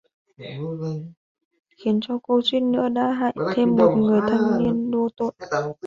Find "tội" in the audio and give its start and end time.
5.17-5.31